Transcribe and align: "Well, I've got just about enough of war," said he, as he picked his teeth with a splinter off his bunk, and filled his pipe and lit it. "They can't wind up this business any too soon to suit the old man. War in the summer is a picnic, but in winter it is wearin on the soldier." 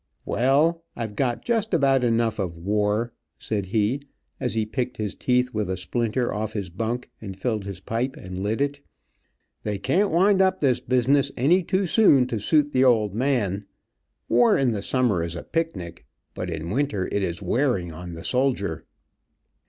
"Well, 0.25 0.83
I've 0.95 1.15
got 1.15 1.45
just 1.45 1.75
about 1.75 2.03
enough 2.03 2.39
of 2.39 2.57
war," 2.57 3.13
said 3.37 3.67
he, 3.67 4.01
as 4.39 4.55
he 4.55 4.65
picked 4.65 4.97
his 4.97 5.13
teeth 5.13 5.53
with 5.53 5.69
a 5.69 5.77
splinter 5.77 6.33
off 6.33 6.53
his 6.53 6.71
bunk, 6.71 7.11
and 7.21 7.37
filled 7.37 7.65
his 7.65 7.81
pipe 7.81 8.15
and 8.15 8.41
lit 8.41 8.61
it. 8.61 8.79
"They 9.61 9.77
can't 9.77 10.09
wind 10.09 10.41
up 10.41 10.59
this 10.59 10.79
business 10.79 11.31
any 11.37 11.61
too 11.61 11.85
soon 11.85 12.25
to 12.29 12.39
suit 12.39 12.71
the 12.71 12.83
old 12.83 13.13
man. 13.13 13.65
War 14.27 14.57
in 14.57 14.71
the 14.71 14.81
summer 14.81 15.21
is 15.21 15.35
a 15.35 15.43
picnic, 15.43 16.03
but 16.33 16.49
in 16.49 16.71
winter 16.71 17.07
it 17.11 17.21
is 17.21 17.39
wearin 17.43 17.91
on 17.91 18.13
the 18.15 18.23
soldier." 18.23 18.85